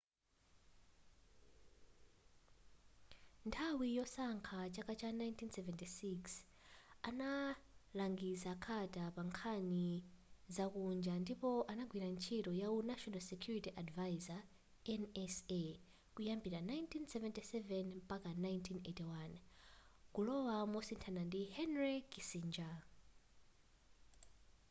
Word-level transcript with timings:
nthawi 3.47 3.87
yosankha 3.97 4.57
chaka 4.75 4.93
cha 5.01 5.07
1976 5.11 6.17
analangiza 7.09 8.51
carter 8.65 9.07
pankhani 9.15 9.87
zakunja 10.55 11.13
ndipo 11.23 11.49
anagwira 11.71 12.07
ntchito 12.15 12.51
yawu 12.61 12.77
national 12.91 13.23
security 13.31 13.69
advisor 13.81 14.39
nsa 14.99 15.61
kuyambira 16.13 16.59
1977 16.59 17.83
mpaka 18.01 18.29
1981 18.29 19.29
kulowa 20.13 20.55
mosithana 20.73 21.21
ndi 21.29 21.41
henry 21.55 21.95
kissinger 22.11 22.75